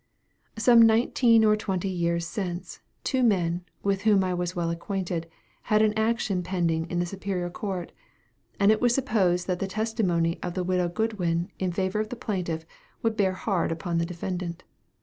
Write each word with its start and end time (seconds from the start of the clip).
Some 0.57 0.81
nineteen 0.81 1.45
or 1.45 1.55
twenty 1.55 1.87
years 1.87 2.25
since, 2.25 2.79
two 3.03 3.21
men, 3.21 3.63
with 3.83 4.01
whom 4.01 4.23
I 4.23 4.33
was 4.33 4.55
well 4.55 4.71
acquainted, 4.71 5.29
had 5.69 5.83
an 5.83 5.93
action 5.93 6.41
pending 6.41 6.89
in 6.89 6.97
the 6.97 7.05
Superior 7.05 7.51
Court, 7.51 7.91
and 8.59 8.71
it 8.71 8.81
was 8.81 8.95
supposed 8.95 9.45
that 9.45 9.59
the 9.59 9.67
testimony 9.67 10.39
of 10.41 10.55
the 10.55 10.63
widow 10.63 10.89
Goodwin 10.89 11.51
in 11.59 11.71
favor 11.71 11.99
of 11.99 12.09
the 12.09 12.15
plaintiff, 12.15 12.65
would 13.03 13.15
bear 13.15 13.33
hard 13.33 13.71
upon 13.71 13.99
the 13.99 14.05
defendant. 14.07 14.63